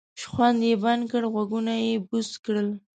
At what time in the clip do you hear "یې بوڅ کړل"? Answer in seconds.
1.85-2.67